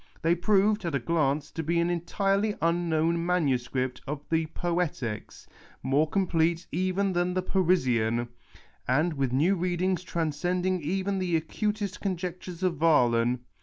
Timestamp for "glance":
0.99-1.51